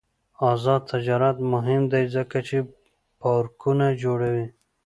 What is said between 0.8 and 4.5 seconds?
تجارت مهم دی ځکه چې پارکونه جوړوي.